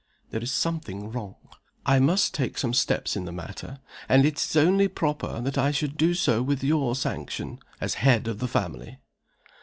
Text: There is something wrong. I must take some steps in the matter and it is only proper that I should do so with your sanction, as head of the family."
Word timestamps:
There 0.31 0.41
is 0.41 0.51
something 0.51 1.11
wrong. 1.11 1.35
I 1.85 1.99
must 1.99 2.33
take 2.33 2.57
some 2.57 2.73
steps 2.73 3.15
in 3.15 3.25
the 3.25 3.31
matter 3.31 3.77
and 4.09 4.25
it 4.25 4.37
is 4.39 4.55
only 4.57 4.87
proper 4.87 5.39
that 5.41 5.59
I 5.59 5.69
should 5.69 5.95
do 5.95 6.15
so 6.15 6.41
with 6.41 6.63
your 6.63 6.95
sanction, 6.95 7.59
as 7.79 7.93
head 8.01 8.27
of 8.27 8.39
the 8.39 8.47
family." 8.47 8.97